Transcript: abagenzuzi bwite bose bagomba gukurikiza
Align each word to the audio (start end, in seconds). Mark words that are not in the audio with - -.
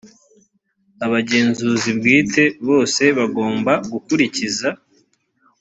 abagenzuzi 1.05 1.89
bwite 1.97 2.43
bose 2.67 3.03
bagomba 3.17 3.73
gukurikiza 3.91 4.69